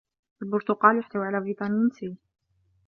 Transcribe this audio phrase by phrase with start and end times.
[0.41, 2.15] البرتقال يحتوي على فيتامين سي